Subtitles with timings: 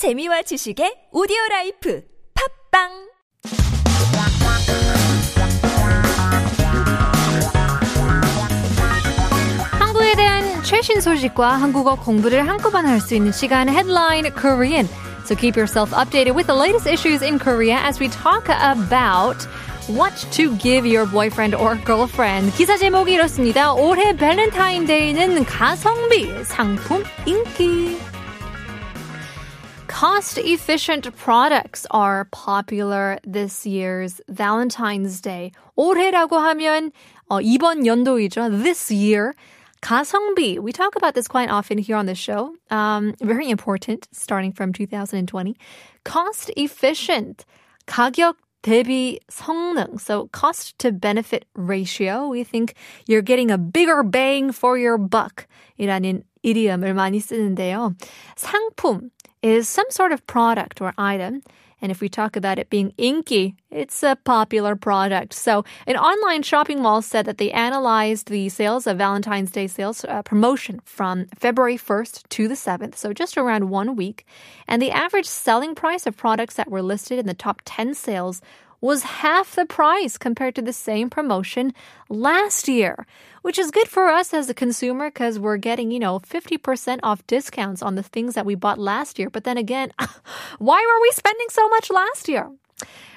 [0.00, 2.00] 재미와 지식의 오디오 라이프
[2.72, 2.88] 팝빵
[9.78, 14.88] 한국에 대한 최신 소식과 한국어 공부를 한꺼번에 할 수 있는 시간 Headline Korean.
[15.26, 19.44] So keep yourself updated with the latest issues in Korea as we talk about
[19.86, 22.56] what to give your boyfriend or girlfriend.
[22.56, 23.74] 기사 제목이 이렇습니다.
[23.74, 27.98] 올해 발렌타인데이는 가성비 상품 인기.
[29.99, 35.51] Cost efficient products are popular this year's Valentine's Day.
[35.77, 36.91] 올해라고 하면
[37.29, 38.63] 어, 이번 연도이죠.
[38.63, 39.33] This year.
[39.81, 40.57] 가성비.
[40.59, 42.55] We talk about this quite often here on the show.
[42.71, 45.55] Um, very important, starting from 2020.
[46.03, 47.45] Cost efficient.
[47.85, 50.01] 가격 대비 성능.
[50.01, 52.27] So cost to benefit ratio.
[52.27, 52.73] We think
[53.07, 55.45] you're getting a bigger bang for your buck.
[55.79, 57.95] 이라는 이디엄을 많이 쓰는데요.
[58.35, 59.11] 상품
[59.42, 61.42] is some sort of product or item.
[61.82, 65.32] And if we talk about it being inky, it's a popular product.
[65.32, 70.04] So, an online shopping mall said that they analyzed the sales of Valentine's Day sales
[70.04, 74.26] uh, promotion from February 1st to the 7th, so just around one week.
[74.68, 78.42] And the average selling price of products that were listed in the top 10 sales
[78.80, 81.72] was half the price compared to the same promotion
[82.08, 83.06] last year,
[83.42, 87.26] which is good for us as a consumer because we're getting, you know, 50% off
[87.26, 89.30] discounts on the things that we bought last year.
[89.30, 89.92] But then again,
[90.58, 92.50] why were we spending so much last year?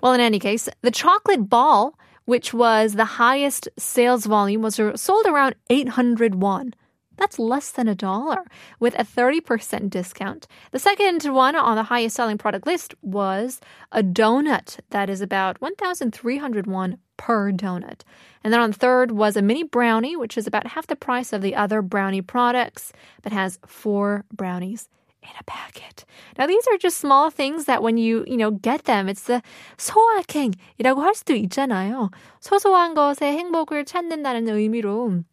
[0.00, 5.26] Well, in any case, the chocolate ball, which was the highest sales volume, was sold
[5.26, 6.74] around 800 won.
[7.17, 8.45] That's less than a dollar
[8.79, 10.47] with a 30% discount.
[10.71, 13.59] The second one on the highest selling product list was
[13.91, 18.01] a donut that is about 1,300 won per donut.
[18.43, 21.43] And then on third was a mini brownie, which is about half the price of
[21.43, 24.89] the other brownie products, but has four brownies
[25.21, 26.05] in a packet.
[26.39, 29.43] Now these are just small things that when you, you know, get them, it's the
[29.77, 32.09] 소확행이라고 할 수도 있잖아요.
[32.39, 35.23] 소소한 것에 행복을 찾는다는 의미로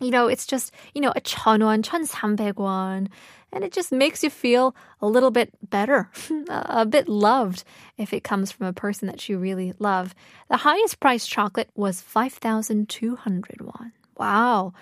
[0.00, 3.08] you know, it's just, you know, a 천원, 천삼백원.
[3.52, 6.10] And it just makes you feel a little bit better,
[6.48, 7.62] a bit loved
[7.96, 10.12] if it comes from a person that you really love.
[10.50, 13.92] The highest priced chocolate was 5,200 won.
[14.18, 14.72] Wow.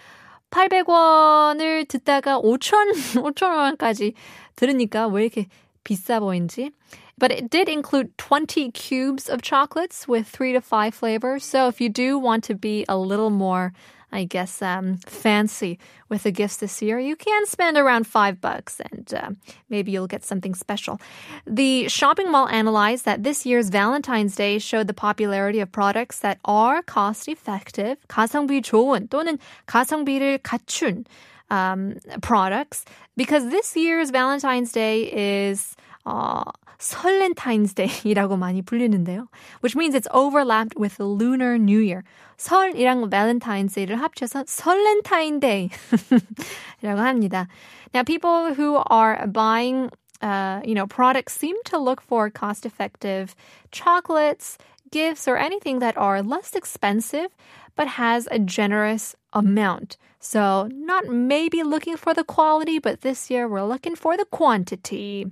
[0.53, 4.15] 800원을 듣다가 5천, 5천원까지
[4.57, 5.49] 들으니까 왜 이렇게
[5.85, 6.73] 비싸 보이는지.
[7.19, 11.45] But it did include 20 cubes of chocolates with three to five flavors.
[11.45, 13.75] So if you do want to be a little more
[14.13, 15.79] I guess, um, fancy
[16.11, 19.31] with the gifts this year, you can spend around five bucks and uh,
[19.71, 21.01] maybe you'll get something special.
[21.47, 26.39] The shopping mall analyzed that this year's Valentine's Day showed the popularity of products that
[26.45, 31.07] are cost effective, 가성비 좋은 또는 가성비를 갖춘
[31.51, 32.85] um, products
[33.17, 35.05] because this year's Valentine's Day
[35.49, 36.43] is 어,
[36.79, 39.29] 설렌타인스 데이라고 많이 불리는데요.
[39.61, 42.03] Which means it's overlapped with the Lunar New Year.
[42.39, 47.47] 설이랑 Valentine's Day를 합쳐서 설렌타인 데이라고 합니다.
[47.95, 49.91] Now, people who are buying
[50.23, 53.35] uh, you know, products seem to look for cost-effective
[53.71, 54.57] chocolates,
[54.91, 57.29] gifts, or anything that are less expensive
[57.75, 59.97] but has a generous amount.
[60.21, 65.27] So, not maybe looking for the quality, but this year we're looking for the quantity.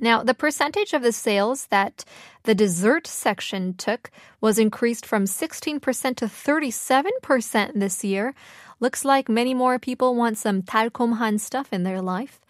[0.00, 2.04] Now, the percentage of the sales that
[2.44, 4.10] the dessert section took
[4.40, 5.80] was increased from 16%
[6.16, 8.34] to 37% this year.
[8.80, 12.40] Looks like many more people want some 달콤한 stuff in their life.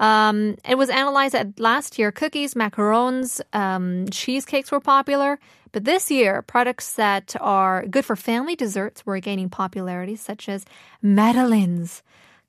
[0.00, 5.38] Um, it was analyzed that last year cookies, macarons, um, cheesecakes were popular.
[5.72, 10.64] But this year, products that are good for family desserts were gaining popularity, such as
[11.02, 12.02] madeleines,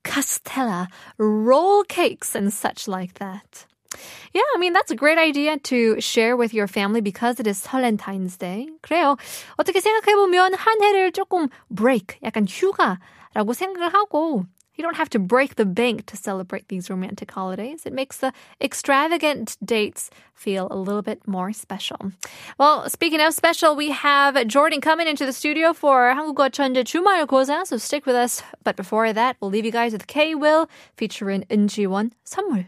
[0.03, 0.88] castella,
[1.18, 3.66] roll cakes, and such like that.
[4.34, 7.66] Yeah, I mean that's a great idea to share with your family because it is
[7.66, 8.68] Valentine's Day.
[8.81, 9.18] 그래요.
[9.58, 14.46] 어떻게 생각해 보면 한 해를 조금 break, 약간 휴가라고 생각을 하고
[14.76, 17.86] you don't have to break the bank to celebrate these romantic holidays.
[17.86, 22.12] It makes the extravagant dates feel a little bit more special.
[22.59, 27.26] Well, speaking of special, we have Jordan coming into the studio for 한국어 천재 주말
[27.26, 28.44] 고사, so stick with us.
[28.64, 30.67] But before that, we'll leave you guys with K-Will
[30.97, 32.67] featuring 은지원 선물.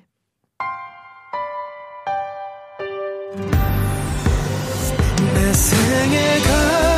[5.52, 6.91] 세상에 가